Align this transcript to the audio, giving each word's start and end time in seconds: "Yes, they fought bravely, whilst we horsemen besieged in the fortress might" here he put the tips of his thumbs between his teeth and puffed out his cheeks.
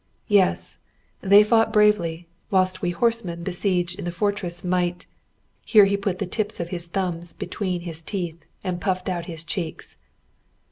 "Yes, 0.29 0.79
they 1.21 1.43
fought 1.43 1.71
bravely, 1.71 2.27
whilst 2.49 2.81
we 2.81 2.89
horsemen 2.89 3.43
besieged 3.43 3.99
in 3.99 4.05
the 4.05 4.11
fortress 4.11 4.63
might" 4.63 5.05
here 5.63 5.85
he 5.85 5.95
put 5.95 6.17
the 6.17 6.25
tips 6.25 6.59
of 6.59 6.69
his 6.69 6.87
thumbs 6.87 7.33
between 7.33 7.81
his 7.81 8.01
teeth 8.01 8.43
and 8.63 8.81
puffed 8.81 9.07
out 9.09 9.27
his 9.27 9.43
cheeks. 9.43 9.97